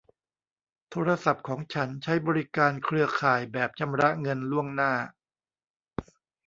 [0.89, 4.93] โทรศัพท์ของฉันใช้บริการเครือข่ายแบบชำระเงินล่วงหน้า